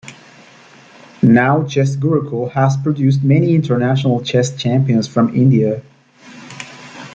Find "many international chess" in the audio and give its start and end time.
3.23-4.55